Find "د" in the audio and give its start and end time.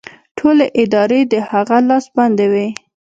1.31-1.33